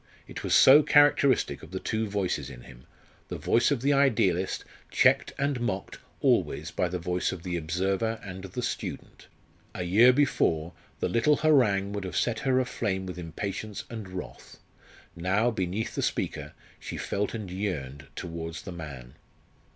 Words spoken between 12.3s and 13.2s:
her aflame with